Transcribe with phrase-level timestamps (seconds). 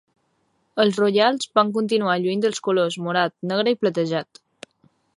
[0.83, 4.47] Els Royals van continuar lluint els colors morat, negre i platejat.